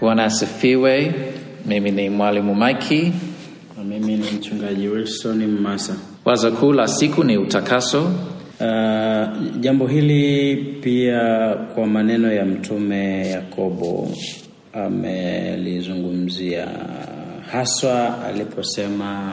[0.00, 1.14] Bwana asifiwe.
[1.66, 3.12] Mimi ni mwalimu Maiki.
[3.78, 5.96] Na mimi ni mchungaji Wilson Mmasa.
[6.24, 8.02] Wazo kuu la siku ni utakaso.
[8.60, 9.26] Uh,
[9.60, 14.08] jambo hili pia kwa maneno ya mtume Yakobo
[14.72, 16.68] amelizungumzia
[17.52, 19.32] haswa aliposema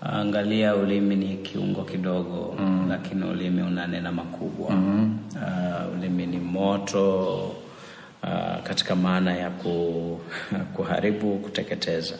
[0.00, 2.86] angalia, ulimi ni kiungo kidogo mm.
[2.88, 5.18] lakini ulimi unanena makubwa mm.
[5.36, 7.38] uh, ulimi ni moto
[8.22, 10.20] uh, katika maana ya ku,
[10.74, 12.14] kuharibu, kuteketeza.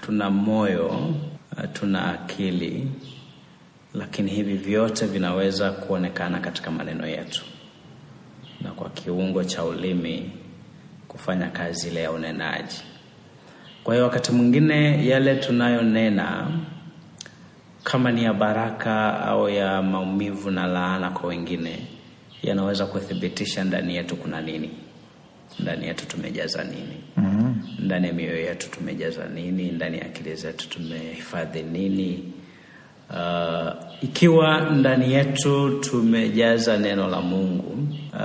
[0.00, 2.90] Tuna moyo uh, tuna akili
[3.94, 7.44] lakini hivi vyote vinaweza kuonekana katika maneno yetu
[8.60, 10.30] na kwa kiungo cha ulimi
[11.08, 12.82] kufanya kazi ile ya unenaji.
[13.84, 16.48] Kwa hiyo wakati mwingine yale tunayonena
[17.84, 21.86] kama ni ya baraka au ya maumivu na laana kwa wengine,
[22.42, 24.70] yanaweza kuthibitisha ndani yetu kuna nini,
[25.60, 27.62] ndani yetu tumejaza nini, mm-hmm.
[27.78, 32.32] ndani ya mioyo yetu tumejaza nini, ndani ya akili zetu tumehifadhi nini.
[33.10, 38.20] Uh, ikiwa ndani yetu tumejaza neno la Mungu uh,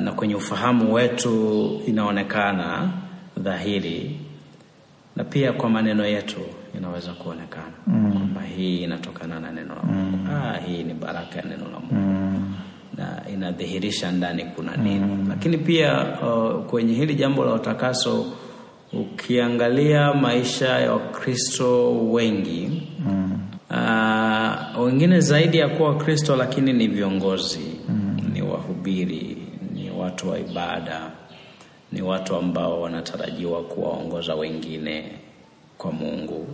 [0.00, 2.90] na kwenye ufahamu wetu inaonekana
[3.36, 4.20] dhahiri,
[5.16, 6.40] na pia kwa maneno yetu
[6.78, 8.12] inaweza kuonekana mm.
[8.12, 10.30] kwamba hii inatokana na neno la Mungu mm.
[10.30, 12.54] ah, hii ni baraka ya neno la Mungu mm.
[12.96, 15.26] Na inadhihirisha ndani kuna nini mm.
[15.28, 18.26] lakini pia uh, kwenye hili jambo la utakaso
[18.92, 23.38] ukiangalia maisha ya Wakristo wengi mm.
[23.70, 28.16] Uh, wengine zaidi ya kuwa Wakristo lakini ni viongozi mm.
[28.32, 29.36] ni wahubiri,
[29.74, 31.10] ni watu wa ibada,
[31.92, 35.04] ni watu ambao wanatarajiwa kuwaongoza wengine
[35.78, 36.48] kwa Mungu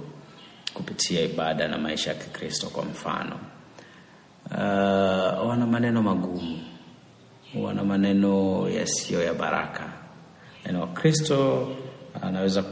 [0.74, 2.66] kupitia ibada na maisha ya Kikristo.
[2.66, 3.36] Kwa mfano,
[4.50, 6.58] uh, wana maneno magumu,
[7.62, 9.84] wana maneno yasiyo ya baraka.
[10.66, 11.68] Yaani Wakristo
[12.22, 12.64] anaweza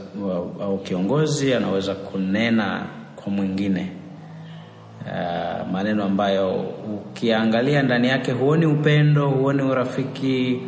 [0.61, 2.85] au kiongozi anaweza kunena
[3.15, 3.91] kwa mwingine
[5.07, 6.61] Uh, maneno ambayo
[6.95, 10.61] ukiangalia ndani yake huoni upendo, huoni urafiki,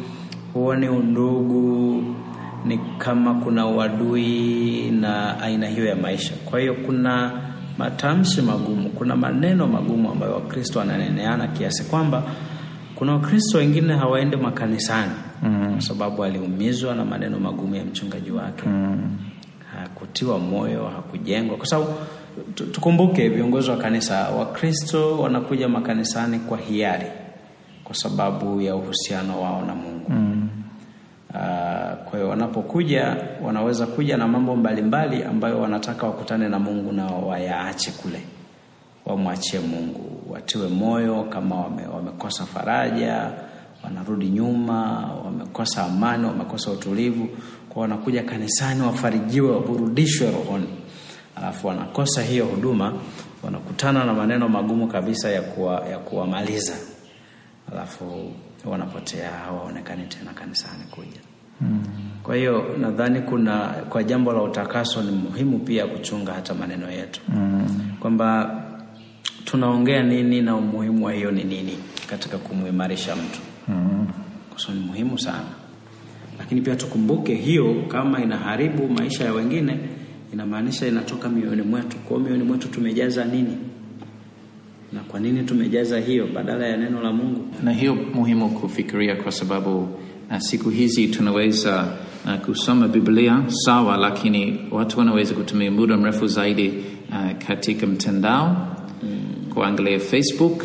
[0.54, 2.04] huoni undugu,
[2.66, 6.34] ni kama kuna uadui na aina hiyo ya maisha.
[6.46, 7.42] Kwa hiyo kuna
[7.80, 12.24] matamshi magumu, kuna maneno magumu ambayo Wakristo wananeneana kiasi kwamba
[12.96, 15.12] kuna Wakristo wengine hawaende makanisani
[15.44, 15.72] mm.
[15.72, 19.18] kwa sababu aliumizwa na maneno magumu ya mchungaji wake mm.
[19.76, 21.88] hakutiwa moyo, hakujengwa kwa sababu
[22.72, 27.08] tukumbuke viongozi wa kanisa Wakristo wanakuja makanisani kwa hiari
[27.84, 30.39] kwa sababu ya uhusiano wao na Mungu mm.
[32.10, 37.06] Kwa hiyo wanapokuja wanaweza kuja na mambo mbalimbali mbali ambayo wanataka wakutane na Mungu na
[37.06, 38.22] wayaache kule,
[39.06, 43.32] wamwachie Mungu, watiwe moyo kama wame, wamekosa faraja,
[43.84, 47.28] wanarudi nyuma, wamekosa amani, wamekosa utulivu,
[47.70, 50.68] kwa wanakuja kanisani wafarijiwe, waburudishwe rohoni.
[51.36, 52.94] Alafu wanakosa hiyo huduma,
[53.44, 56.74] wanakutana na maneno magumu kabisa ya kuwa, ya kuwamaliza,
[57.72, 58.32] alafu
[58.66, 61.20] wanapotea, hawaonekani tena kanisani kuja.
[61.62, 61.84] Mm.
[62.24, 63.58] Kwa hiyo nadhani kuna
[63.90, 67.68] kwa jambo la utakaso ni muhimu pia kuchunga hata maneno yetu mm.
[68.00, 68.62] kwamba
[69.46, 71.78] tunaongea nini na umuhimu wa hiyo ni nini
[72.10, 74.08] katika kumuimarisha mtu mm.
[74.66, 75.46] kwa ni muhimu sana,
[76.40, 79.78] lakini pia tukumbuke hiyo kama inaharibu maisha ya wengine
[80.34, 81.98] inamaanisha inatoka mioyoni mwetu.
[81.98, 83.58] Kwa hiyo mioyoni mwetu tumejaza nini,
[84.94, 87.46] na kwa nini tumejaza hiyo badala ya neno la Mungu?
[87.64, 89.88] Na hiyo muhimu kufikiria, kwa sababu
[90.38, 91.88] siku hizi tunaweza
[92.26, 96.68] uh, kusoma Biblia sawa, lakini watu wanaweza kutumia muda mrefu zaidi
[97.10, 98.68] uh, katika mtandao
[99.04, 99.20] mm.
[99.54, 100.64] kuangalia Facebook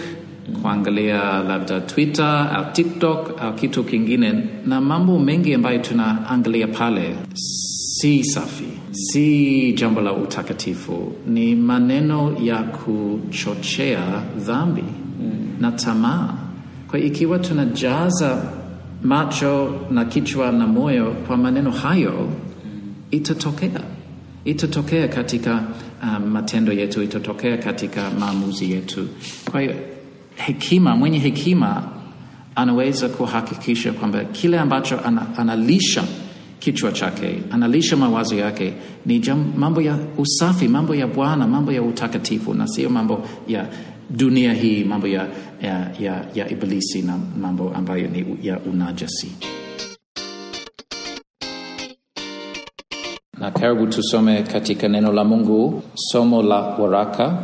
[0.48, 0.56] mm.
[0.62, 4.32] kuangalia labda Twitter au TikTok au kitu kingine,
[4.66, 12.58] na mambo mengi ambayo tunaangalia pale si safi, si jambo la utakatifu, ni maneno ya
[12.62, 14.82] kuchochea dhambi
[15.21, 15.30] mm.
[15.60, 16.34] na tamaa.
[16.91, 18.42] Kwa ikiwa tunajaza
[19.04, 22.28] macho na kichwa na moyo kwa maneno hayo,
[23.10, 23.80] itatokea
[24.45, 25.62] itatokea katika
[26.03, 29.09] um, matendo yetu, itatokea katika maamuzi yetu.
[29.51, 29.74] Kwa hiyo
[30.34, 31.83] hekima, mwenye hekima
[32.54, 36.04] anaweza kuhakikisha kwamba kile ambacho ana, analisha
[36.59, 38.72] kichwa chake, analisha mawazo yake
[39.06, 43.66] ni jam, mambo ya usafi, mambo ya Bwana, mambo ya utakatifu, na sio mambo ya
[44.10, 45.28] dunia hii, mambo ya,
[45.62, 49.33] ya, ya, ya ibilisi na mambo ambayo ni ya unajasi.
[53.39, 57.39] Na karibu tusome katika neno la Mungu somo la waraka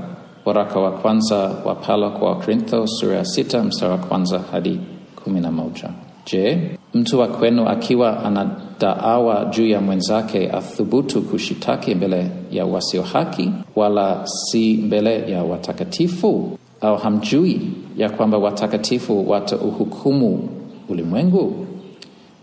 [0.44, 4.80] waraka wa kwanza wa Paulo kwa Wakorintho sura ya sita mstari wa kwanza hadi
[5.24, 5.90] kumi na moja.
[6.26, 13.50] Je, mtu wa kwenu akiwa anadaawa juu ya mwenzake athubutu kushitaki mbele ya wasio haki,
[13.76, 16.58] wala si mbele ya watakatifu?
[16.80, 17.60] Au hamjui
[17.96, 20.48] ya kwamba watakatifu watauhukumu
[20.88, 21.66] ulimwengu?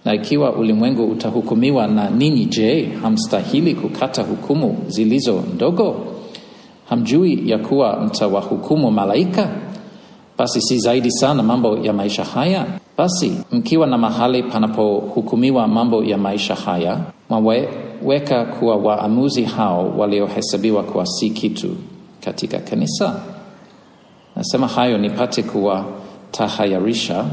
[0.06, 5.96] Na ikiwa ulimwengu utahukumiwa na ninyi, je, hamstahili kukata hukumu zilizo ndogo?
[6.90, 9.50] Hamjui ya kuwa mtawahukumu malaika?
[10.38, 12.66] Basi si zaidi sana mambo ya maisha haya?
[12.98, 17.00] Basi mkiwa na mahali panapohukumiwa mambo ya maisha haya,
[17.30, 21.76] mwaweka kuwa waamuzi hao waliohesabiwa kuwa si kitu
[22.26, 23.22] katika kanisa.
[24.36, 27.26] Nasema hayo nipate kuwatahayarisha.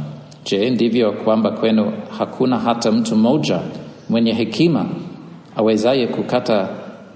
[0.44, 3.60] Je, ndivyo kwamba kwenu hakuna hata mtu mmoja
[4.08, 4.86] mwenye hekima
[5.56, 6.68] awezaye kukata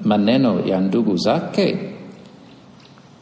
[0.05, 1.79] maneno ya ndugu zake?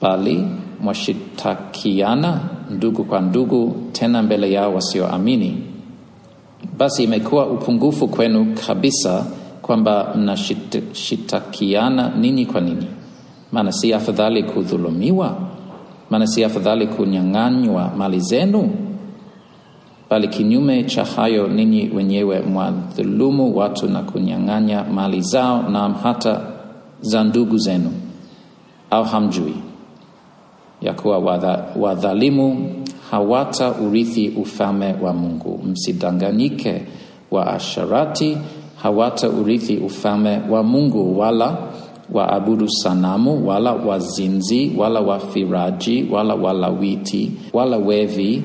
[0.03, 0.45] Bali
[0.81, 2.41] mwashitakiana
[2.71, 5.63] ndugu kwa ndugu, tena mbele yao wasioamini.
[6.79, 9.27] Basi imekuwa upungufu kwenu kabisa
[9.63, 12.87] kwamba mnashitakiana ninyi kwa ninyi.
[13.53, 15.37] Maana si afadhali kudhulumiwa?
[16.11, 18.71] Maana si afadhali kunyang'anywa mali zenu?
[20.11, 26.41] Bali kinyume cha hayo, ninyi wenyewe mwadhulumu watu na kunyang'anya mali zao, na hata
[27.01, 27.91] za ndugu zenu.
[28.91, 29.55] Au hamjui
[30.83, 31.19] ya kuwa
[31.81, 32.71] wadhalimu
[33.11, 35.61] hawata urithi ufalme wa Mungu?
[35.65, 36.83] Msidanganyike,
[37.31, 38.39] waasharati
[38.83, 41.57] hawata urithi ufalme wa Mungu, wala
[42.13, 48.43] waabudu sanamu, wala wazinzi, wala wafiraji, wala walawiti, wala wevi,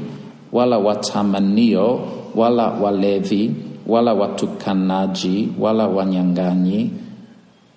[0.51, 1.99] wala watamanio,
[2.35, 3.51] wala walevi,
[3.87, 6.89] wala watukanaji, wala wanyang'anyi.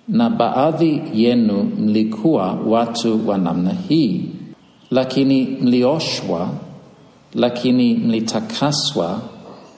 [0.07, 4.21] Na baadhi yenu mlikuwa watu wa namna hii
[4.91, 6.49] lakini mlioshwa,
[7.33, 9.21] lakini mlitakaswa,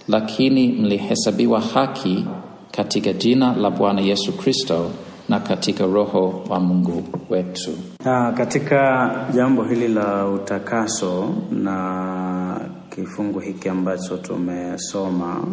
[0.07, 2.25] lakini mlihesabiwa haki
[2.71, 4.91] katika jina la Bwana Yesu Kristo
[5.29, 7.71] na katika Roho wa Mungu wetu.
[8.05, 12.61] Na katika jambo hili la utakaso na
[12.95, 15.43] kifungu hiki ambacho tumesoma,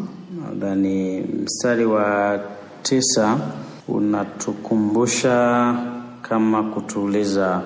[0.49, 2.41] nadhani mstari wa
[2.83, 3.39] tisa
[3.89, 5.75] unatukumbusha
[6.23, 7.63] kama kutuuliza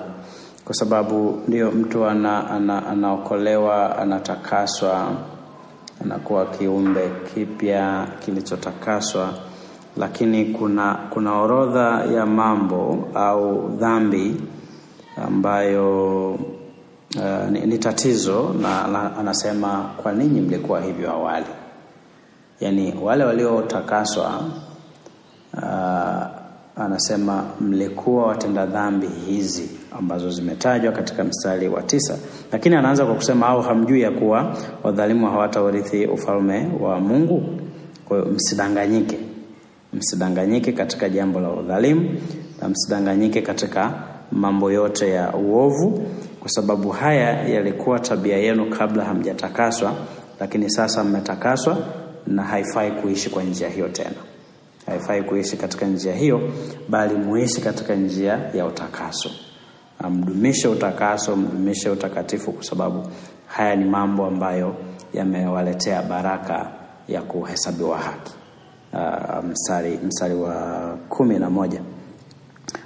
[0.69, 5.11] kwa sababu ndio mtu ana, ana, anaokolewa anatakaswa
[6.01, 9.29] anakuwa kiumbe kipya kilichotakaswa,
[9.97, 14.41] lakini kuna kuna orodha ya mambo au dhambi
[15.27, 21.45] ambayo uh, ni, ni tatizo na, na anasema kwa ninyi mlikuwa hivyo awali,
[22.59, 24.41] yaani wale waliotakaswa
[25.53, 26.23] uh,
[26.83, 32.17] anasema mlikuwa watenda dhambi hizi ambazo zimetajwa katika mstari wa tisa,
[32.51, 37.43] lakini anaanza kwa kusema au hamjui ya kuwa wadhalimu hawataurithi ufalme wa Mungu?
[38.05, 39.17] Kwa msidanganyike,
[39.93, 42.09] msidanganyike katika jambo la udhalimu
[42.61, 43.93] na msidanganyike katika
[44.31, 46.07] mambo yote ya uovu,
[46.39, 49.93] kwa sababu haya yalikuwa tabia yenu kabla hamjatakaswa,
[50.39, 51.77] lakini sasa mmetakaswa,
[52.27, 54.15] na haifai kuishi kwa njia hiyo tena
[54.89, 56.41] haifai kuishi katika njia hiyo,
[56.89, 59.29] bali muishi katika njia ya utakaso.
[60.09, 63.07] Mdumishe utakaso, mdumishe utakatifu, kwa sababu
[63.47, 64.75] haya ni mambo ambayo
[65.13, 66.71] yamewaletea baraka
[67.07, 68.33] ya kuhesabiwa haki.
[68.93, 70.53] Uh, mstari, mstari wa
[71.09, 71.81] kumi na moja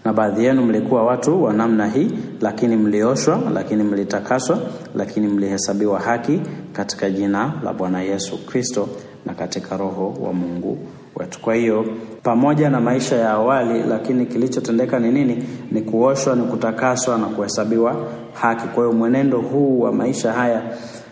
[0.06, 2.12] na baadhi yenu mlikuwa watu wa namna hii,
[2.42, 4.60] lakini mlioshwa, lakini mlitakaswa,
[4.96, 6.42] lakini mlihesabiwa haki
[6.74, 8.90] katika jina la Bwana Yesu Kristo
[9.26, 10.78] na katika Roho wa Mungu
[11.16, 11.40] wetu.
[11.42, 11.86] Kwa hiyo
[12.24, 15.44] pamoja na maisha ya awali, lakini kilichotendeka ni nini?
[15.72, 17.96] Ni kuoshwa, ni kutakaswa na kuhesabiwa
[18.34, 18.68] haki.
[18.68, 20.62] Kwa hiyo mwenendo huu wa maisha haya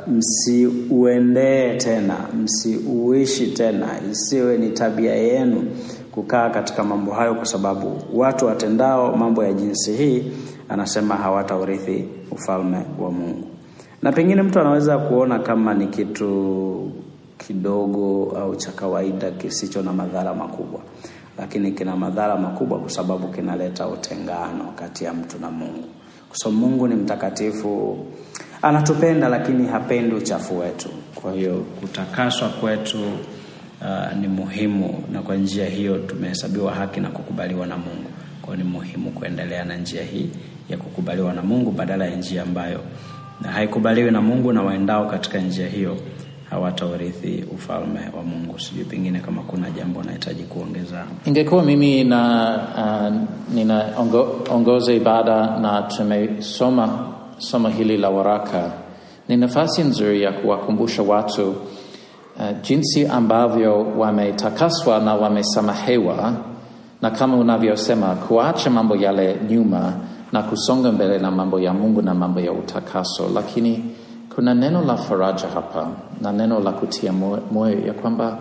[0.08, 5.64] msiuendee tena, msiuishi tena, isiwe ni tabia yenu
[6.12, 10.24] kukaa katika mambo hayo, kwa sababu watu watendao mambo ya jinsi hii,
[10.70, 13.48] anasema hawataurithi ufalme wa Mungu.
[14.02, 16.92] Na pengine mtu anaweza kuona kama ni kitu
[17.48, 20.82] kidogo au cha kawaida kisicho na madhara makubwa,
[21.38, 25.88] lakini kina madhara makubwa kwa sababu kinaleta utengano kati ya mtu na Mungu,
[26.30, 27.98] kwa sababu Mungu ni mtakatifu,
[28.62, 30.90] anatupenda, lakini hapendi uchafu wetu.
[31.16, 32.98] Kwa hiyo kutakaswa kwetu
[33.82, 38.10] uh, ni muhimu, na kwa njia hiyo tumehesabiwa haki na kukubaliwa na Mungu.
[38.42, 40.30] Kwa hiyo ni muhimu kuendelea na njia hii
[40.70, 42.80] ya kukubaliwa na Mungu badala ya njia ambayo
[43.42, 45.98] na haikubaliwi na Mungu, na waendao katika njia hiyo
[46.52, 48.60] hawataurithi ufalme wa Mungu.
[48.60, 51.04] Sijui pengine kama kuna jambo nahitaji kuongeza.
[51.26, 52.22] Ingekuwa mimi na
[52.78, 53.16] uh,
[53.56, 58.72] ninaongoza ibada na tumesoma somo hili la waraka,
[59.28, 66.34] ni nafasi nzuri ya kuwakumbusha watu uh, jinsi ambavyo wametakaswa na wamesamehewa,
[67.02, 69.94] na kama unavyosema kuacha mambo yale nyuma
[70.32, 73.30] na kusonga mbele na mambo ya Mungu na mambo ya utakaso.
[73.34, 73.84] Lakini
[74.36, 75.88] kuna neno la faraja hapa
[76.22, 77.14] na neno la kutia
[77.52, 78.38] moyo ya kwamba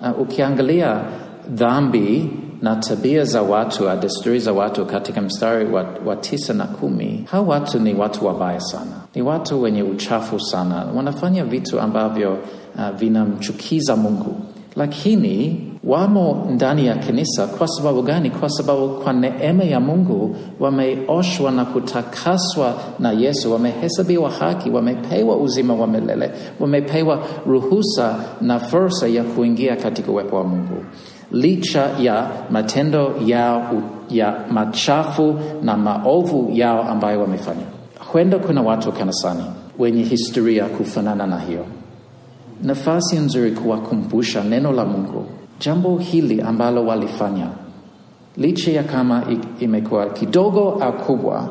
[0.00, 1.00] uh, ukiangalia
[1.48, 2.30] dhambi
[2.62, 7.46] na tabia za watu, desturi za watu katika mstari wa, wa tisa na kumi, hao
[7.46, 12.32] watu ni watu wabaya sana, ni watu wenye uchafu sana, wanafanya vitu ambavyo
[12.76, 14.36] uh, vinamchukiza Mungu,
[14.76, 17.46] lakini wamo ndani ya kanisa.
[17.46, 18.30] Kwa sababu gani?
[18.30, 25.74] Kwa sababu kwa neema ya Mungu wameoshwa na kutakaswa na Yesu, wamehesabiwa haki, wamepewa uzima
[25.74, 30.84] wa milele, wamepewa ruhusa na fursa ya kuingia katika uwepo wa Mungu
[31.32, 37.62] licha ya matendo yao ya machafu na maovu yao ambayo wamefanya.
[38.12, 39.44] Huenda kuna watu kanisani
[39.78, 41.64] wenye historia kufanana na hiyo.
[42.62, 45.26] Nafasi nzuri kuwakumbusha neno la Mungu,
[45.60, 47.46] jambo hili ambalo walifanya,
[48.36, 49.22] licha ya kama
[49.60, 51.48] imekuwa kidogo au kubwa,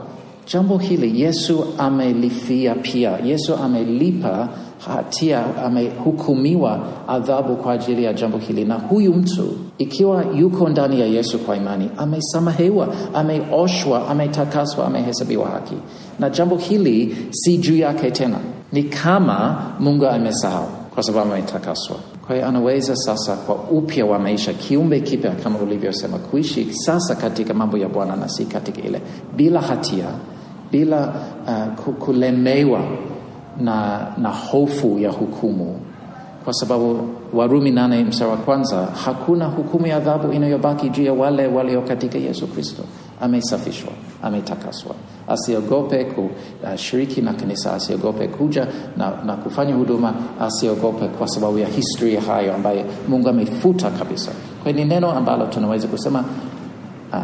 [0.53, 3.17] jambo hili Yesu amelifia pia.
[3.25, 4.49] Yesu amelipa
[4.87, 11.05] hatia, amehukumiwa adhabu kwa ajili ya jambo hili, na huyu mtu ikiwa yuko ndani ya
[11.05, 15.75] Yesu kwa imani, amesamehewa, ameoshwa, ametakaswa, amehesabiwa haki,
[16.19, 18.37] na jambo hili si juu yake tena,
[18.71, 21.95] ni kama Mungu amesahau kwa sababu ametakaswa.
[22.27, 27.53] Kwa hiyo anaweza sasa kwa upya wa maisha, kiumbe kipya kama ulivyosema, kuishi sasa katika
[27.53, 29.01] mambo ya Bwana na si katika ile,
[29.35, 30.05] bila hatia,
[30.71, 31.13] bila
[31.87, 32.81] uh, kulemewa
[33.61, 35.79] na, na hofu ya hukumu,
[36.43, 41.47] kwa sababu Warumi nane mstari wa kwanza, hakuna hukumu ya adhabu inayobaki juu ya wale
[41.47, 42.83] walio katika Yesu Kristo.
[43.21, 43.89] Amesafishwa,
[44.23, 44.95] ametakaswa,
[45.27, 51.67] asiogope kushiriki uh, na kanisa, asiogope kuja na, na kufanya huduma, asiogope kwa sababu ya
[51.67, 54.31] historia hayo ambayo Mungu amefuta kabisa.
[54.63, 56.23] Kwa ni neno ambalo tunaweza kusema
[57.13, 57.19] uh,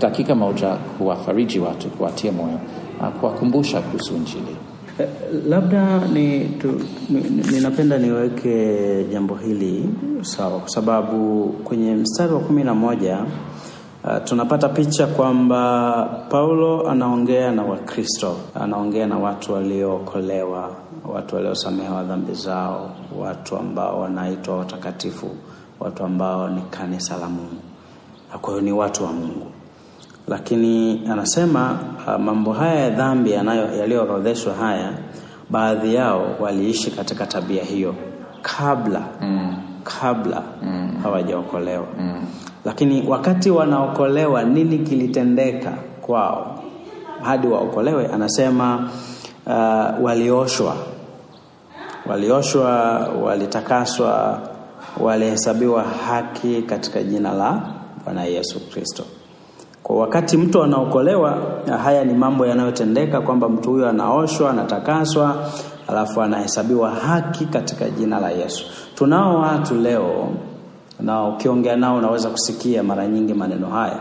[0.00, 2.58] dakika moja kuwafariji watu, kuwatia moyo,
[3.00, 4.56] uh, kuwakumbusha kuhusu Injili.
[5.48, 6.80] Labda ni tu,
[7.52, 9.90] ninapenda ni niweke jambo hili
[10.22, 13.18] sawa, kwa sababu kwenye mstari wa kumi na moja
[14.04, 15.92] uh, tunapata picha kwamba
[16.30, 20.70] Paulo anaongea na Wakristo, anaongea na watu waliookolewa,
[21.14, 25.26] watu waliosamehewa dhambi zao, watu ambao wanaitwa watakatifu,
[25.80, 27.62] watu ambao ni kanisa la Mungu.
[28.40, 29.46] Kwa hiyo ni watu wa Mungu
[30.30, 33.30] lakini anasema uh, mambo haya ya dhambi
[33.80, 34.92] yaliyoorodheshwa haya,
[35.50, 37.94] baadhi yao waliishi katika tabia hiyo
[38.42, 39.56] kabla mm.
[39.84, 40.92] kabla mm.
[41.02, 42.24] hawajaokolewa mm.
[42.64, 46.62] Lakini wakati wanaokolewa, nini kilitendeka kwao
[47.22, 48.06] hadi waokolewe?
[48.06, 48.90] Anasema
[49.46, 50.76] uh, walioshwa,
[52.06, 54.40] walioshwa, walitakaswa,
[55.00, 57.62] walihesabiwa haki katika jina la
[58.04, 59.04] Bwana Yesu Kristo.
[59.90, 61.38] Kwa wakati mtu anaokolewa,
[61.84, 65.50] haya ni mambo yanayotendeka, kwamba mtu huyo anaoshwa, anatakaswa,
[65.88, 68.64] alafu anahesabiwa haki katika jina la Yesu.
[68.94, 70.28] Tunao watu leo,
[71.00, 74.00] na ukiongea nao unaweza kusikia mara nyingi maneno haya.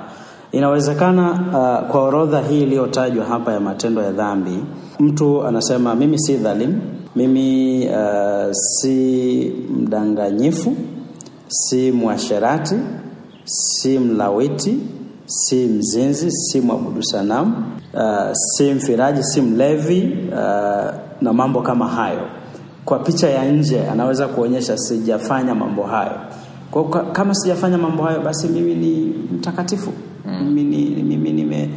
[0.52, 4.64] Inawezekana uh, kwa orodha hii iliyotajwa hapa ya matendo ya dhambi,
[5.00, 6.82] mtu anasema mimi si dhalimu,
[7.16, 10.76] mimi uh, si mdanganyifu,
[11.48, 12.76] si mwasherati,
[13.46, 14.78] si mlawiti
[15.30, 17.54] si mzinzi, si mwabudu sanamu,
[17.94, 20.38] uh, si mfiraji, si mlevi uh,
[21.22, 22.22] na mambo kama hayo.
[22.86, 26.12] Kwa picha ya nje anaweza kuonyesha sijafanya mambo hayo.
[26.72, 29.92] Kwa kama sijafanya mambo hayo, basi mimi ni mtakatifu
[30.26, 30.54] mm.
[30.54, 31.70] mimi mimi nime,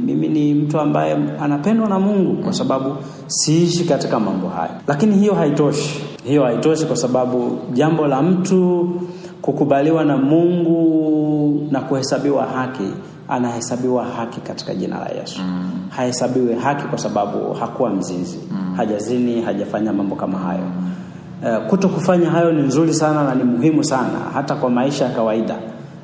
[0.00, 4.70] mimi ni mtu ambaye anapendwa na Mungu kwa sababu siishi katika mambo hayo.
[4.86, 8.88] Lakini hiyo haitoshi, hiyo haitoshi kwa sababu jambo la mtu
[9.42, 12.88] kukubaliwa na Mungu na kuhesabiwa haki,
[13.28, 15.40] anahesabiwa haki katika jina la Yesu.
[15.42, 15.70] Mm.
[15.88, 18.74] Hahesabiwi haki kwa sababu hakuwa mzinzi, mm.
[18.76, 20.64] hajazini, hajafanya mambo kama hayo.
[21.42, 25.10] Uh, kuto kufanya hayo ni nzuri sana na ni muhimu sana hata kwa maisha ya
[25.10, 25.56] kawaida.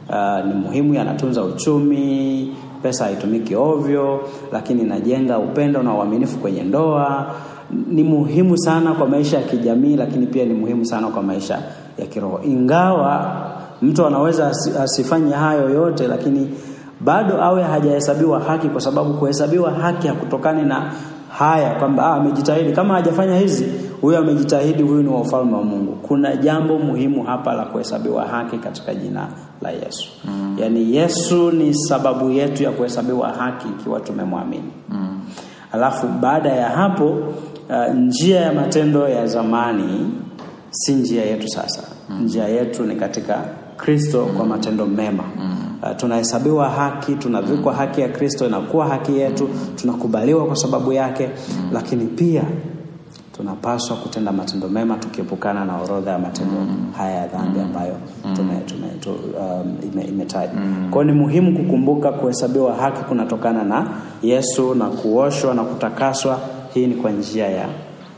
[0.09, 2.53] Uh, ni muhimu, yanatunza uchumi,
[2.83, 4.21] pesa haitumiki ovyo,
[4.53, 7.35] lakini inajenga upendo na uaminifu kwenye ndoa.
[7.89, 11.59] Ni muhimu sana kwa maisha ya kijamii, lakini pia ni muhimu sana kwa maisha
[11.99, 12.41] ya kiroho.
[12.45, 13.37] Ingawa
[13.83, 16.51] mtu anaweza asifanye hayo yote, lakini
[17.01, 20.93] bado awe hajahesabiwa haki, kwa sababu kuhesabiwa haki hakutokani na
[21.39, 22.73] haya kwamba amejitahidi.
[22.73, 23.67] Kama hajafanya hizi,
[24.01, 25.93] huyo amejitahidi, huyu ni wa ufalme wa Mungu.
[25.93, 29.29] Kuna jambo muhimu hapa la kuhesabiwa haki katika jina
[29.63, 30.09] la Yesu.
[30.25, 30.57] Mm.
[30.61, 34.73] Yaani Yesu ni sababu yetu ya kuhesabiwa haki ikiwa tumemwamini.
[34.89, 35.21] Mm.
[35.73, 40.11] Alafu baada ya hapo uh, njia ya matendo ya zamani
[40.77, 41.83] si njia yetu sasa.
[42.25, 43.45] Njia yetu ni katika
[43.77, 45.25] kristo kwa matendo mema.
[45.83, 51.29] Uh, tunahesabiwa haki tunavikwa haki ya kristo inakuwa haki yetu tunakubaliwa kwa sababu yake.
[51.73, 52.43] Lakini pia
[53.37, 56.53] tunapaswa kutenda matendo mema tukiepukana na orodha ya matendo
[56.97, 57.97] haya ya dhambi ambayo
[58.37, 60.53] tume, tume, tu, um, ime, imetaja
[60.91, 63.91] kwao ni muhimu kukumbuka kuhesabiwa haki kunatokana na
[64.23, 66.41] yesu na kuoshwa na kutakaswa.
[66.75, 67.69] Hii ni kwa njia ya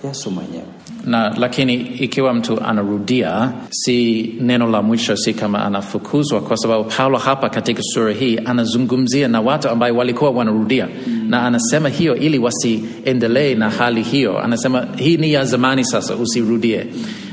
[0.04, 0.64] yesu mwenyewe
[1.08, 7.18] na lakini ikiwa mtu anarudia si neno la mwisho si kama anafukuzwa kwa sababu paulo
[7.18, 11.26] hapa katika sura hii anazungumzia na watu ambayo walikuwa wanarudia mm.
[11.30, 16.86] na anasema hiyo ili wasiendelee na hali hiyo anasema hii ni ya zamani sasa usirudie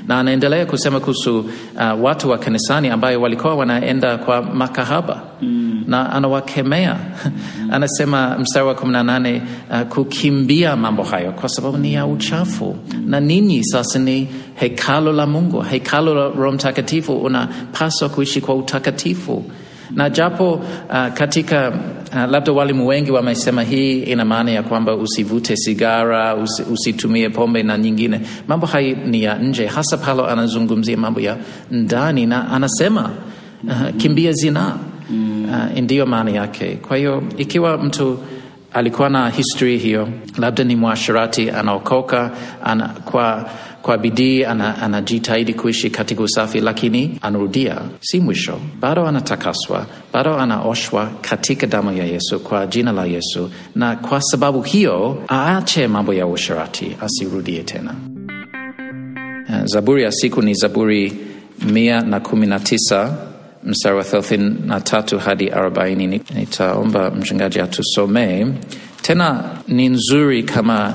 [0.08, 5.22] na anaendelea kusema kuhusu uh, watu wa kanisani ambayo walikuwa wanaenda kwa makahaba.
[5.42, 5.84] Mm.
[5.88, 6.98] na anawakemea.
[7.72, 12.76] Anasema mstari wa kumi na nane uh, kukimbia mambo hayo kwa sababu ni ya uchafu.
[13.06, 15.62] Na ninyi sasa ni hekalo la mungu.
[15.62, 19.44] Hekalo la roho mtakatifu unapaswa kuishi kwa utakatifu
[19.92, 21.70] na japo uh, katika
[22.12, 27.64] uh, labda walimu wengi wamesema hii ina maana ya kwamba usivute sigara usi, usitumie pombe
[27.64, 28.22] na nyingine.
[28.48, 31.38] Mambo haya ni ya nje hasa palo anazungumzia mambo ya
[31.72, 33.12] ndani na anasema
[33.68, 34.76] uh, kimbia zinaa.
[35.10, 36.76] Uh, ndiyo maana yake.
[36.76, 38.20] Kwa hiyo ikiwa mtu
[38.76, 40.10] alikuwa na historia hiyo.
[40.38, 42.32] Labda ni mwashirati anaokoka
[42.64, 43.50] ana, kwa
[43.82, 48.60] kwa bidii anajitahidi ana kuishi katika usafi lakini anarudia si mwisho.
[48.80, 53.50] Bado anatakaswa bado anaoshwa katika damu ya yesu kwa jina la yesu.
[53.76, 57.96] Na kwa sababu hiyo aache mambo ya uasharati, asirudie tena.
[59.66, 61.14] Zaburi ya siku ni zaburi
[61.72, 63.18] mia na kumi na tisa
[63.66, 66.22] mstari wa thelathini na tatu hadi arobaini.
[66.36, 68.46] Nitaomba mchungaji atusomee.
[69.02, 70.94] Tena ni nzuri kama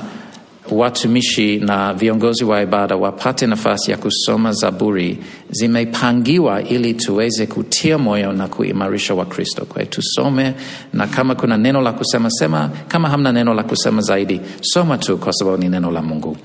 [0.70, 5.18] watumishi na viongozi wa ibada wapate nafasi ya kusoma zaburi
[5.50, 10.54] zimepangiwa ili tuweze kutia moyo na kuimarisha wakristo kwa tusome
[10.92, 12.70] na kama kuna neno la kusema sema.
[12.88, 16.36] Kama hamna neno la kusema zaidi soma tu kwa sababu ni neno la mungu.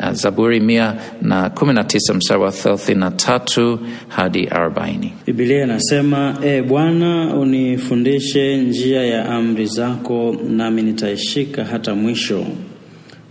[0.00, 5.12] Uh, zaburi mia na kumi na tisa mstari wa thelathini tatu hadi arobaini.
[5.26, 12.46] Bibilia inasema e bwana unifundishe njia ya amri zako nami nitaishika hata mwisho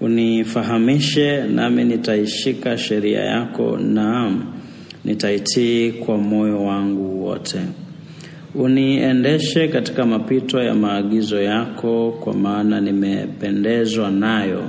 [0.03, 4.43] unifahamishe nami nitaishika sheria yako naam
[5.05, 7.59] nitaitii kwa moyo wangu wote.
[8.55, 14.63] Uniendeshe katika mapito ya maagizo yako kwa maana nimependezwa nayo.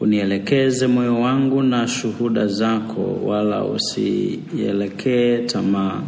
[0.00, 6.02] Unielekeze moyo wangu na shuhuda zako wala usielekee tamaa.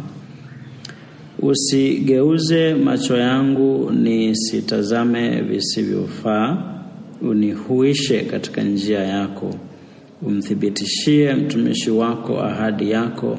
[1.39, 6.76] Usigeuze macho yangu nisitazame visivyofaa
[7.21, 9.53] unihuishe katika njia yako.
[10.21, 13.37] Umthibitishie mtumishi wako ahadi yako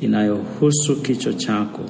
[0.00, 1.80] inayohusu kicho chako.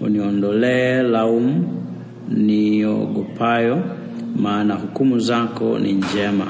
[0.00, 1.82] Uniondolee laumu
[2.28, 3.82] niogopayo
[4.36, 6.46] maana hukumu zako ni njema.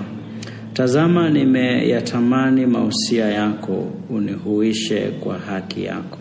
[0.73, 3.87] Tazama nimeyatamani mausia yako.
[4.11, 6.19] Unihuishe kwa haki yako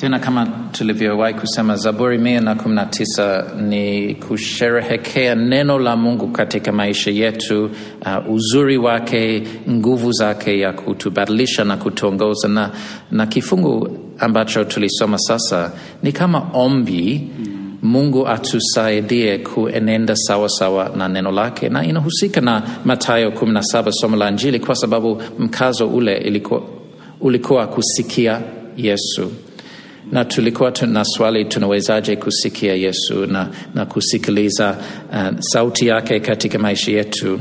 [0.00, 6.28] tena kama tulivyowahi kusema zaburi mia na kumi na tisa ni kusherehekea neno la mungu
[6.28, 12.48] katika maisha yetu uh, uzuri wake nguvu zake ya kutubadilisha na kutuongoza.
[12.48, 12.70] Na,
[13.10, 17.30] na kifungu ambacho tulisoma sasa ni kama ombi
[17.82, 21.68] mungu atusaidie kuenenda sawa sawa na neno lake.
[21.68, 26.62] Na inahusika na matayo 17 somo la njili kwa sababu mkazo ule ilikuwa,
[27.20, 28.40] ulikuwa kusikia
[28.76, 29.32] yesu
[30.12, 34.76] na tulikuwa tuna swali tunawezaje kusikia yesu na, na kusikiliza
[35.12, 37.40] uh, sauti yake katika maisha yetu?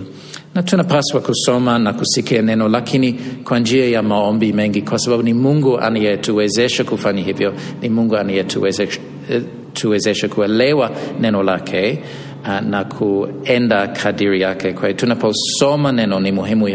[0.56, 5.34] Na tunapaswa kusoma na kusikia neno lakini kwa njia ya maombi mengi kwa sababu ni
[5.34, 7.54] mungu anayetuwezesha kufanya hivyo.
[7.82, 12.00] Ni mungu anayetuwezesha kuelewa neno lake
[12.44, 14.74] uh, na kuenda kadiri yake.
[14.74, 16.68] Kwa hiyo tunaposoma neno ni muhimu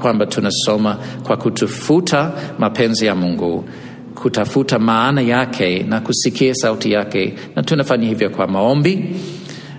[0.00, 3.64] kwamba tunasoma kwa kutufuta mapenzi ya mungu
[4.22, 7.34] kutafuta maana yake na kusikia sauti yake.
[7.56, 9.04] Na tunafanya hivyo kwa maombi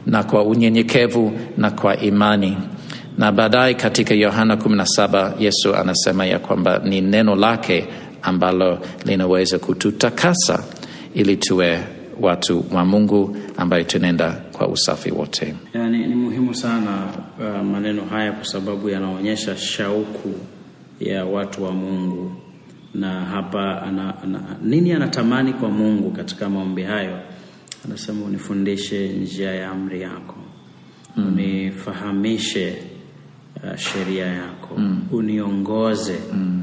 [0.06, 2.58] na kwa unyenyekevu na kwa imani.
[3.18, 7.88] Na baadaye katika yohana 17 yesu anasema ya kwamba ni neno lake
[8.22, 10.64] ambalo linaweza kututakasa
[11.14, 11.80] ili tuwe
[12.22, 15.56] watu wa mungu ambaye tunaenda kwa usafi wote.
[15.74, 17.08] Yani, ni muhimu sana
[17.40, 20.34] uh, maneno haya kwa sababu yanaonyesha shauku
[21.00, 22.32] ya watu wa mungu
[22.94, 27.20] na hapa ana, ana, nini anatamani kwa mungu katika maombi hayo?
[27.86, 30.36] Anasema unifundishe njia ya amri yako.
[31.18, 31.28] Mm.
[31.28, 32.78] unifahamishe
[33.64, 34.80] uh, sheria yako.
[35.12, 36.16] Uniongoze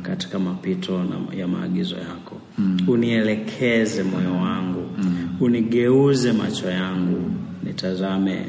[0.03, 2.41] katika mapito na, ya maagizo yako.
[2.89, 4.91] Unielekeze moyo wangu.
[5.41, 7.31] Unigeuze macho yangu.
[7.65, 8.47] Nitazame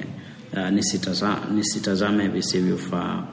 [0.53, 3.23] uh, nisitaza, nisitazame visivyofaa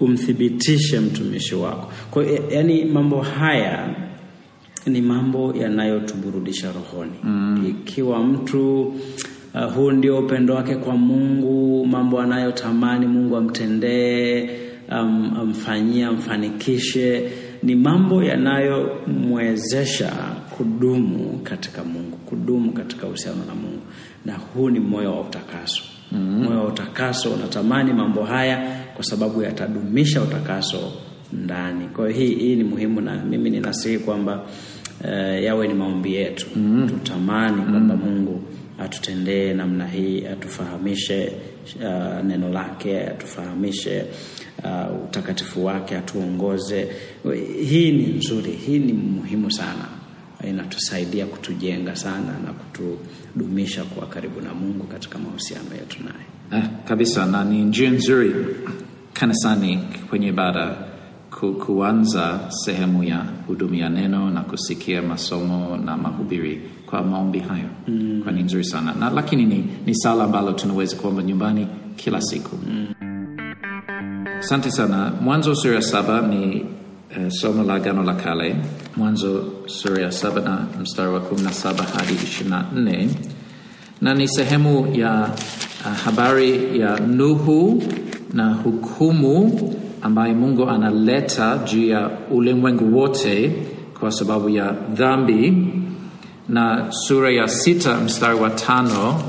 [0.00, 3.94] umthibitishe mtumishi wako kwa hiyo yani mambo haya
[4.86, 7.66] ni mambo yanayotuburudisha rohoni mm.
[7.70, 8.80] ikiwa mtu
[9.54, 14.50] uh, huu ndio upendo wake kwa mungu mambo anayotamani mungu amtendee
[14.92, 17.30] um, amfanyie amfanikishe
[17.62, 20.12] ni mambo yanayomwezesha
[20.56, 23.82] kudumu katika mungu kudumu katika uhusiano na mungu
[24.24, 25.82] na huu ni moyo wa utakaso
[26.12, 26.42] mm.
[26.44, 30.92] moyo wa utakaso unatamani mambo haya kwa sababu yatadumisha utakaso
[31.32, 31.88] ndani.
[31.88, 34.44] Kwa hiyo hii, hii ni muhimu na mimi ninasihi kwamba
[35.04, 36.46] uh, yawe ni maombi yetu.
[36.56, 36.88] Mm.
[36.88, 38.42] tutamani kwamba mungu
[38.78, 41.32] atutendee namna hii atufahamishe
[41.76, 44.04] uh, neno lake atufahamishe
[44.64, 46.88] uh, utakatifu wake atuongoze.
[47.68, 49.88] Hii ni nzuri hii ni muhimu sana
[50.48, 56.62] inatusaidia kutujenga sana na kutudumisha kuwa karibu na mungu katika mahusiano yetu naye.
[56.62, 58.34] Eh, kabisa na ni njia nzuri
[59.12, 59.78] kanisani
[60.10, 60.76] kwenye ibada
[61.30, 67.68] ku, kuanza sehemu ya hudumia neno na kusikia masomo na mahubiri kwa maombi hayo.
[67.88, 68.20] Mm.
[68.22, 68.94] kwa ni nzuri sana.
[68.94, 72.56] Na lakini ni, ni sala ambalo tunaweza kuomba nyumbani kila siku.
[74.38, 75.12] Asante sana.
[75.20, 78.56] Mwanzo sura ya saba ni uh, somo la gano la kale
[78.96, 83.08] mwanzo sura ya saba na mstari wa kumi na saba hadi ishirini na nne.
[84.00, 85.30] Na ni sehemu ya
[85.86, 87.82] uh, habari ya Nuhu
[88.32, 89.60] na hukumu
[90.02, 93.52] ambaye Mungu analeta juu ya ulimwengu wote
[94.00, 95.68] kwa sababu ya dhambi,
[96.48, 99.22] na sura ya sita mstari wa tano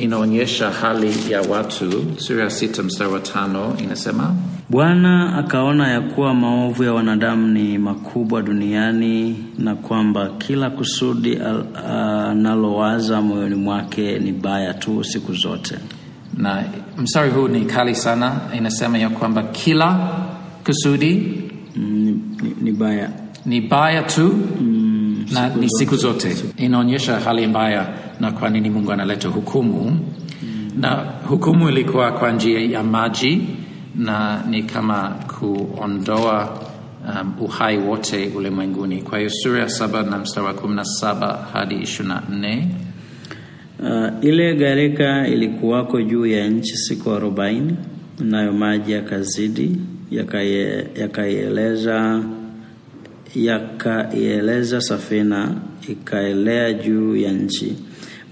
[0.00, 2.04] inaonyesha hali ya watu.
[2.16, 4.34] Sura ya sita mstari wa tano inasema
[4.68, 11.38] bwana akaona ya kuwa maovu ya wanadamu ni makubwa duniani na kwamba kila kusudi
[11.90, 15.74] analowaza moyoni mwake ni baya tu siku zote.
[16.36, 16.64] Na
[16.98, 20.08] mstari huu ni kali sana, inasema ya kwamba kila
[20.66, 21.36] kusudi
[21.76, 23.10] Mm, ni, ni, baya.
[23.46, 25.78] ni baya tu mm, na siku ni zote.
[25.78, 26.36] siku zote.
[26.56, 27.88] Inaonyesha hali mbaya
[28.20, 29.98] na kwa nini mungu analeta hukumu.
[30.76, 30.90] Na
[31.28, 33.42] hukumu ilikuwa kwa njia ya maji
[33.96, 36.58] na ni kama kuondoa
[37.08, 39.02] um, uhai wote ulimwenguni.
[39.02, 42.68] Kwa hiyo sura ya saba na mstari wa kumi na saba hadi ishirini na nne.
[43.78, 47.76] Uh, ile gharika ilikuwako juu ya nchi siku arobaini,
[48.18, 49.76] nayo maji yakazidi
[50.96, 52.22] yakaieleza
[53.34, 55.54] yakaieleza safina
[55.88, 57.76] ikaelea juu ya nchi.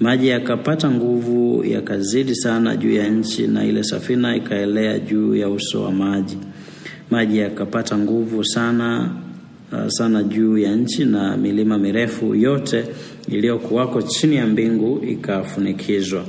[0.01, 5.83] Maji yakapata nguvu yakazidi sana juu ya nchi, na ile safina ikaelea juu ya uso
[5.83, 6.39] wa maji.
[7.11, 9.11] Maji yakapata nguvu sana
[9.73, 12.85] uh, sana juu ya nchi na milima mirefu yote
[13.29, 16.25] iliyokuwako chini ya mbingu ikafunikizwa.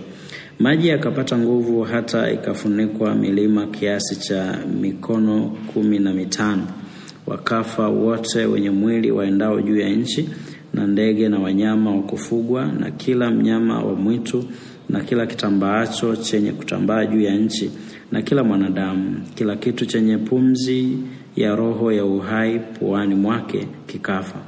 [0.59, 6.67] Maji yakapata nguvu hata ikafunikwa milima kiasi cha mikono kumi na mitano.
[7.27, 10.29] Wakafa wote wenye mwili waendao juu ya nchi,
[10.73, 14.45] na ndege na wanyama wa kufugwa, na kila mnyama wa mwitu,
[14.89, 17.71] na kila kitambaacho chenye kutambaa juu ya nchi,
[18.11, 20.97] na kila mwanadamu, kila kitu chenye pumzi
[21.35, 24.39] ya roho ya uhai puani mwake kikafa.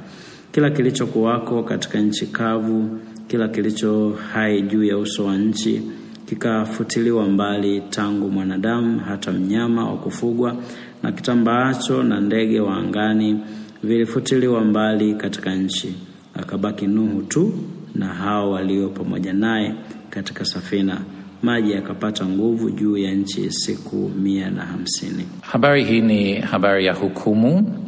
[0.52, 5.82] Kila kilichokuwako katika nchi kavu, kila kilicho hai juu ya uso wa nchi
[6.26, 10.56] kikafutiliwa mbali, tangu mwanadamu hata mnyama wa kufugwa
[11.02, 13.40] na kitambaacho na ndege wa angani
[13.82, 15.94] vilifutiliwa mbali katika nchi.
[16.34, 17.52] Akabaki Nuhu tu
[17.94, 19.74] na hao walio pamoja naye
[20.10, 21.00] katika safina.
[21.42, 25.26] Maji yakapata nguvu juu ya nchi siku mia na hamsini.
[25.40, 27.78] Habari hii ni habari ya hukumu,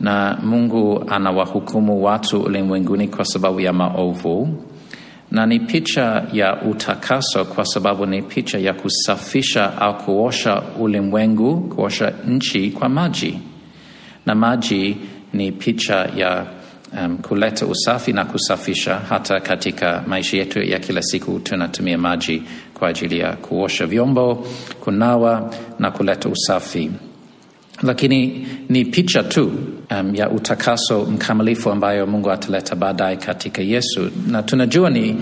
[0.00, 4.64] na Mungu anawahukumu watu ulimwenguni kwa sababu ya maovu,
[5.30, 12.12] na ni picha ya utakaso, kwa sababu ni picha ya kusafisha au kuosha ulimwengu, kuosha
[12.28, 13.38] nchi kwa maji,
[14.26, 14.96] na maji
[15.32, 16.46] ni picha ya
[16.92, 18.94] um, kuleta usafi na kusafisha.
[19.08, 22.42] Hata katika maisha yetu ya kila siku tunatumia maji
[22.74, 24.46] kwa ajili ya kuosha vyombo,
[24.80, 26.90] kunawa na kuleta usafi
[27.82, 29.52] lakini ni picha tu
[29.90, 35.16] um, ya utakaso mkamilifu ambayo Mungu ataleta baadaye katika Yesu, na tunajua ni,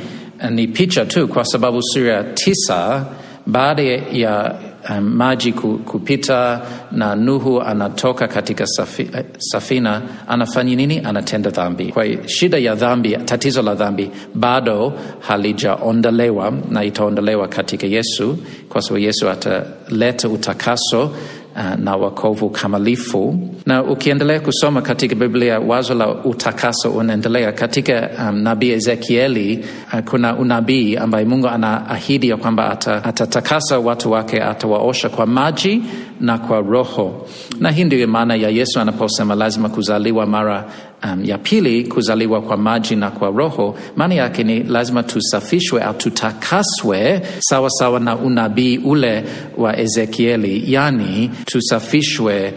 [0.51, 3.07] ni picha tu kwa sababu sura ya tisa
[3.47, 4.55] baada ya
[4.91, 6.61] um, maji kupita
[6.93, 11.01] na Nuhu anatoka katika safi, eh, safina, anafanya nini?
[11.05, 11.93] Anatenda dhambi.
[11.93, 18.39] Kwa shida ya dhambi, tatizo la dhambi bado halijaondolewa na itaondolewa katika Yesu,
[18.69, 23.49] kwa sababu Yesu ataleta utakaso uh, na wakovu kamilifu.
[23.69, 29.65] Na ukiendelea kusoma katika Biblia, wazo la utakaso unaendelea katika um, nabii Ezekieli.
[29.93, 35.83] Uh, kuna unabii ambaye Mungu anaahidi ya kwamba ata, atatakasa watu wake, atawaosha kwa maji
[36.21, 37.27] na kwa Roho,
[37.61, 40.65] na hii ndiyo maana ya Yesu anaposema lazima kuzaliwa mara
[41.05, 43.77] um, ya pili, kuzaliwa kwa maji na kwa Roho.
[43.97, 49.25] Maana yake ni lazima tusafishwe au tutakaswe sawa sawa na unabii ule
[49.57, 52.55] wa Ezekieli, yani tusafishwe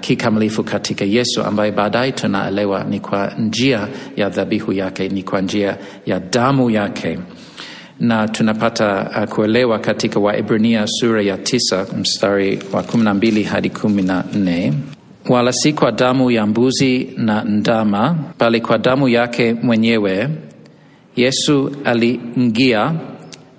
[0.00, 5.76] kikamilifu katika Yesu, ambaye baadaye tunaelewa ni kwa njia ya dhabihu yake, ni kwa njia
[6.06, 7.18] ya damu yake.
[8.00, 13.70] Na tunapata uh, kuelewa katika Waebrania sura ya tisa mstari wa kumi na mbili hadi
[13.70, 14.72] kumi na nne.
[15.28, 20.28] Wala si kwa damu ya mbuzi na ndama, bali kwa damu yake mwenyewe
[21.16, 22.92] Yesu aliingia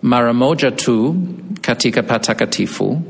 [0.01, 1.15] mara moja tu
[1.61, 3.01] katika patakatifu,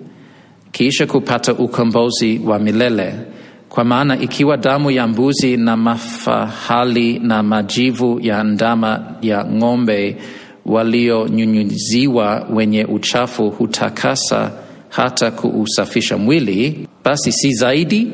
[0.78, 3.14] kisha kupata ukombozi wa milele.
[3.70, 10.18] Kwa maana ikiwa damu ya mbuzi na mafahali na majivu ya ndama ya ng'ombe
[10.66, 14.52] walionyunyuziwa wenye uchafu hutakasa
[14.90, 18.08] hata kuusafisha mwili, basi si zaidi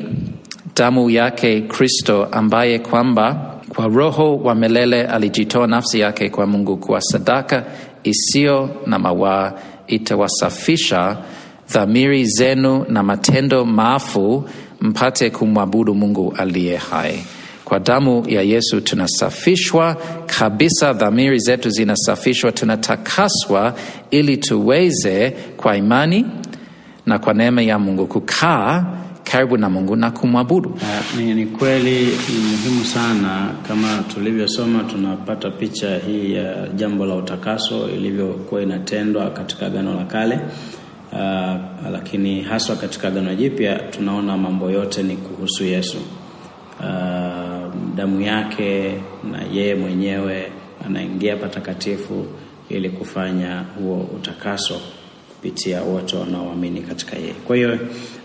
[0.76, 7.00] damu yake Kristo, ambaye kwamba kwa Roho wa milele alijitoa nafsi yake kwa Mungu kwa
[7.00, 7.64] sadaka
[8.04, 9.52] isiyo na mawaa,
[9.86, 11.16] itawasafisha
[11.72, 14.44] dhamiri zenu na matendo maafu,
[14.80, 17.24] mpate kumwabudu Mungu aliye hai.
[17.64, 19.96] Kwa damu ya Yesu tunasafishwa
[20.26, 23.74] kabisa, dhamiri zetu zinasafishwa, tunatakaswa
[24.10, 26.26] ili tuweze kwa imani
[27.06, 28.84] na kwa neema ya Mungu kukaa
[29.24, 30.70] karibu na Mungu na kumwabudu.
[30.70, 33.50] Uh, ni, ni kweli ni muhimu sana.
[33.68, 40.40] Kama tulivyosoma, tunapata picha hii ya jambo la utakaso ilivyokuwa inatendwa katika Agano la Kale.
[41.14, 45.96] Uh, lakini haswa katika Agano Jipya tunaona mambo yote ni kuhusu Yesu.
[46.80, 48.94] Uh, damu yake
[49.32, 50.52] na yeye mwenyewe
[50.86, 52.26] anaingia patakatifu
[52.68, 54.80] ili kufanya huo utakaso
[55.28, 57.32] kupitia wote wanaoamini katika yeye.
[57.46, 57.78] Kwa hiyo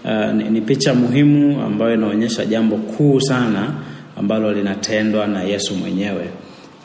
[0.05, 3.73] uh, ni, ni picha muhimu ambayo inaonyesha jambo kuu sana
[4.17, 6.29] ambalo linatendwa na Yesu mwenyewe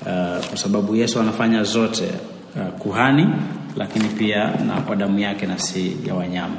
[0.03, 2.05] uh, kwa sababu Yesu anafanya zote
[2.57, 3.27] uh, kuhani,
[3.77, 6.57] lakini pia na kwa damu yake na si ya wanyama.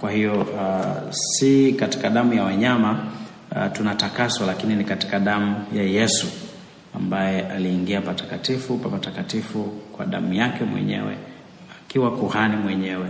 [0.00, 3.06] Kwa hiyo uh, si katika damu ya wanyama
[3.56, 6.26] uh, tunatakaswa, lakini ni katika damu ya Yesu
[6.96, 11.16] ambaye aliingia patakatifu pa patakatifu kwa damu yake mwenyewe
[11.86, 13.06] akiwa kuhani mwenyewe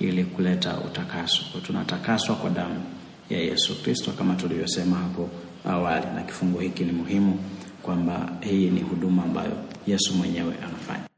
[0.00, 1.42] ili kuleta utakaso.
[1.52, 2.82] Kwa tunatakaswa kwa damu
[3.30, 5.28] ya Yesu Kristo kama tulivyosema hapo
[5.68, 7.38] awali, na kifungu hiki ni muhimu
[7.82, 9.52] kwamba hii ni huduma ambayo
[9.86, 11.13] Yesu mwenyewe anafanya.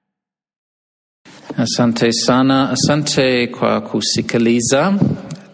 [1.66, 4.94] Asante sana, asante kwa kusikiliza.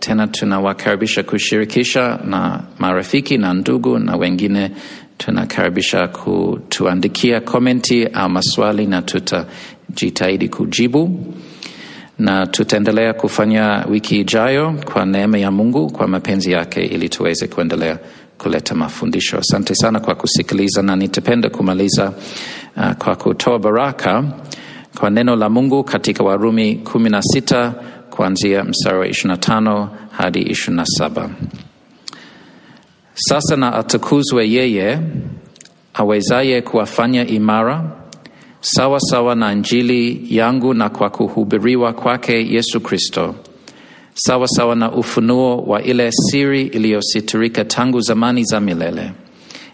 [0.01, 4.71] Tena tunawakaribisha kushirikisha na marafiki na ndugu na wengine,
[5.19, 11.25] tunakaribisha kutuandikia komenti au maswali na tutajitahidi kujibu
[12.19, 17.99] na tutaendelea kufanya wiki ijayo kwa neema ya Mungu, kwa mapenzi yake, ili tuweze kuendelea
[18.39, 19.39] kuleta mafundisho.
[19.39, 22.13] Asante sana kwa kusikiliza, na nitapenda kumaliza
[22.77, 24.25] uh, kwa kutoa baraka
[24.99, 27.75] kwa neno la Mungu katika Warumi kumi na sita
[28.11, 31.31] kuanzia mstari wa ishirini na tano hadi ishirini na saba.
[33.15, 34.99] Sasa na atukuzwe yeye
[35.95, 37.91] awezaye kuwafanya imara
[38.61, 43.35] sawa sawa na Injili yangu na kwa kuhubiriwa kwake Yesu Kristo,
[44.15, 49.13] sawa sawa na ufunuo wa ile siri iliyositirika tangu zamani za milele,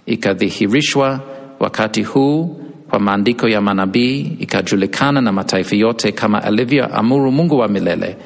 [0.06, 1.20] ikadhihirishwa
[1.60, 8.16] wakati huu kwa maandiko ya manabii, ikajulikana na mataifa yote, kama alivyoamuru Mungu wa milele,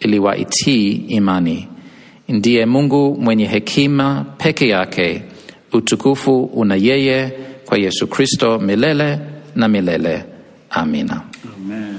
[0.00, 1.68] ili waitii imani.
[2.28, 5.22] Ndiye Mungu mwenye hekima peke yake,
[5.72, 7.32] utukufu una yeye
[7.64, 9.18] kwa Yesu Kristo milele
[9.54, 10.24] na milele.
[10.70, 11.22] Amina.
[11.56, 11.93] Amen.